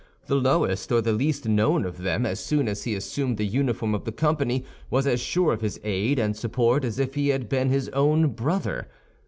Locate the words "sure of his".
5.19-5.79